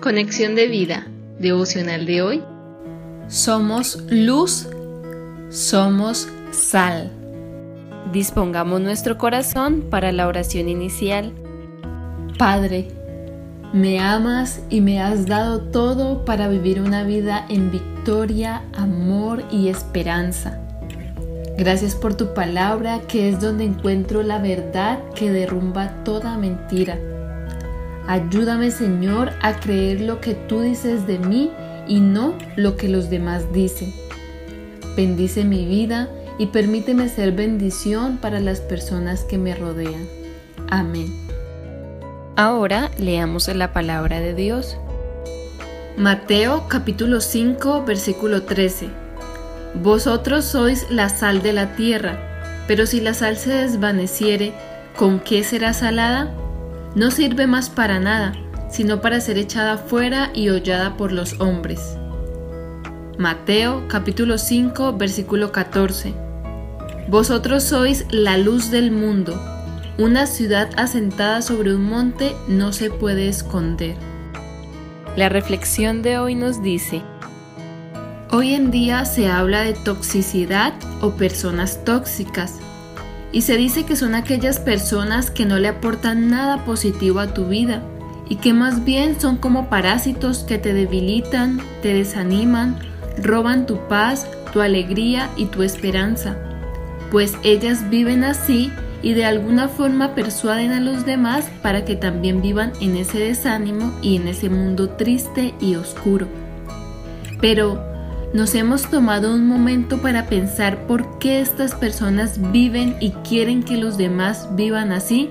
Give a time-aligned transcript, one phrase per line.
[0.00, 1.06] Conexión de vida,
[1.38, 2.42] devocional de hoy.
[3.28, 4.66] Somos luz,
[5.50, 7.10] somos sal.
[8.10, 11.34] Dispongamos nuestro corazón para la oración inicial.
[12.38, 12.88] Padre,
[13.74, 19.68] me amas y me has dado todo para vivir una vida en victoria, amor y
[19.68, 20.62] esperanza.
[21.58, 26.98] Gracias por tu palabra que es donde encuentro la verdad que derrumba toda mentira.
[28.10, 31.52] Ayúdame Señor a creer lo que tú dices de mí
[31.86, 33.94] y no lo que los demás dicen.
[34.96, 40.08] Bendice mi vida y permíteme ser bendición para las personas que me rodean.
[40.68, 41.06] Amén.
[42.34, 44.76] Ahora leamos la palabra de Dios.
[45.96, 48.88] Mateo capítulo 5 versículo 13.
[49.84, 52.18] Vosotros sois la sal de la tierra,
[52.66, 54.52] pero si la sal se desvaneciere,
[54.96, 56.34] ¿con qué será salada?
[56.96, 58.32] No sirve más para nada,
[58.68, 61.96] sino para ser echada fuera y hollada por los hombres.
[63.16, 66.12] Mateo capítulo 5 versículo 14.
[67.06, 69.40] Vosotros sois la luz del mundo.
[69.98, 73.94] Una ciudad asentada sobre un monte no se puede esconder.
[75.16, 77.02] La reflexión de hoy nos dice,
[78.32, 82.58] Hoy en día se habla de toxicidad o personas tóxicas
[83.32, 87.46] y se dice que son aquellas personas que no le aportan nada positivo a tu
[87.46, 87.82] vida
[88.28, 92.78] y que más bien son como parásitos que te debilitan, te desaniman,
[93.22, 96.36] roban tu paz, tu alegría y tu esperanza.
[97.10, 98.70] Pues ellas viven así
[99.02, 103.92] y de alguna forma persuaden a los demás para que también vivan en ese desánimo
[104.02, 106.28] y en ese mundo triste y oscuro.
[107.40, 107.89] Pero,
[108.32, 113.76] nos hemos tomado un momento para pensar por qué estas personas viven y quieren que
[113.76, 115.30] los demás vivan así?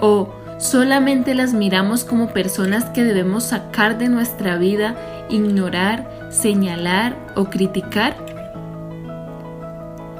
[0.00, 4.96] ¿O solamente las miramos como personas que debemos sacar de nuestra vida,
[5.30, 8.14] ignorar, señalar o criticar?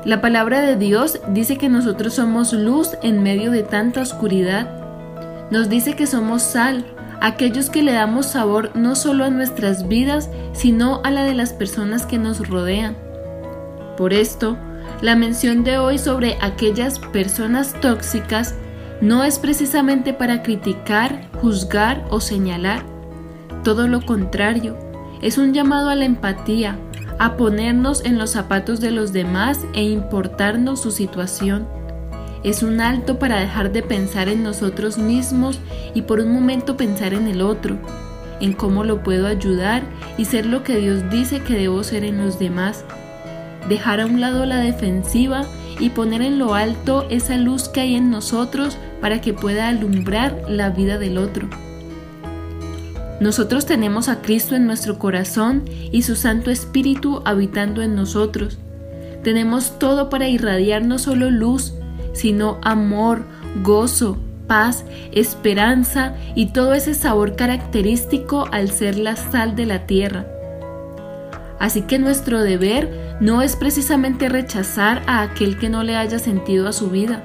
[0.06, 4.70] La palabra de Dios dice que nosotros somos luz en medio de tanta oscuridad.
[5.50, 6.86] Nos dice que somos sal,
[7.20, 11.52] aquellos que le damos sabor no solo a nuestras vidas, sino a la de las
[11.52, 12.96] personas que nos rodean.
[13.96, 14.56] Por esto,
[15.02, 18.54] la mención de hoy sobre aquellas personas tóxicas
[19.00, 22.84] no es precisamente para criticar, juzgar o señalar.
[23.64, 24.76] Todo lo contrario,
[25.22, 26.78] es un llamado a la empatía,
[27.18, 31.66] a ponernos en los zapatos de los demás e importarnos su situación
[32.42, 35.58] es un alto para dejar de pensar en nosotros mismos
[35.94, 37.78] y por un momento pensar en el otro,
[38.40, 39.82] en cómo lo puedo ayudar
[40.16, 42.84] y ser lo que Dios dice que debo ser en los demás.
[43.68, 45.44] Dejar a un lado la defensiva
[45.78, 50.42] y poner en lo alto esa luz que hay en nosotros para que pueda alumbrar
[50.48, 51.48] la vida del otro.
[53.20, 58.56] Nosotros tenemos a Cristo en nuestro corazón y su Santo Espíritu habitando en nosotros.
[59.22, 61.74] Tenemos todo para irradiar no solo luz,
[62.12, 63.24] sino amor,
[63.62, 70.26] gozo, paz, esperanza y todo ese sabor característico al ser la sal de la tierra.
[71.60, 76.66] Así que nuestro deber no es precisamente rechazar a aquel que no le haya sentido
[76.66, 77.22] a su vida.